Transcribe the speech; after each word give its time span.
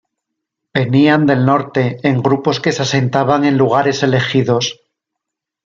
Venían 0.73 1.27
del 1.27 1.45
Norte 1.45 1.99
en 2.09 2.23
grupos 2.23 2.59
que 2.59 2.71
se 2.71 2.81
asentaban 2.81 3.45
en 3.45 3.55
lugares 3.55 4.01
elegidos. 4.01 4.79